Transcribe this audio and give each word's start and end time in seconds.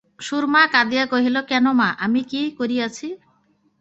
সুরমা 0.19 0.61
কাঁদিয়া 0.73 1.05
কহিল, 1.05 1.35
কেন 1.49 1.65
মা, 1.79 1.89
আমি 2.05 2.21
কী 2.23 2.41
করিয়াছি? 2.59 3.07